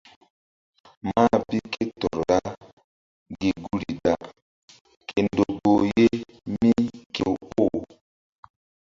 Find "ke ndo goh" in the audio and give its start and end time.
5.07-5.81